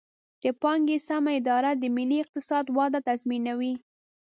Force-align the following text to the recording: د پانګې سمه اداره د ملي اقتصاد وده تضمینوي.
د 0.43 0.45
پانګې 0.61 0.97
سمه 1.07 1.31
اداره 1.39 1.71
د 1.75 1.83
ملي 1.95 2.17
اقتصاد 2.23 2.65
وده 2.77 2.99
تضمینوي. 3.07 3.73